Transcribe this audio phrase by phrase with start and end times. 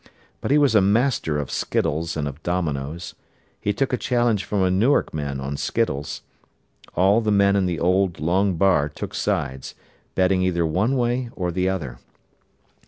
[0.41, 3.13] But he was a master of skittles and of dominoes.
[3.59, 6.23] He took a challenge from a Newark man, on skittles.
[6.95, 9.75] All the men in the old, long bar took sides,
[10.15, 11.99] betting either one way or the other.